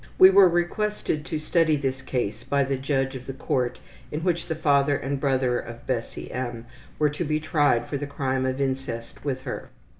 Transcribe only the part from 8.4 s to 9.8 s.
of incest with her.